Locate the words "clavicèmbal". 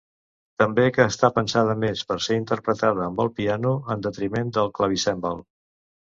4.79-5.45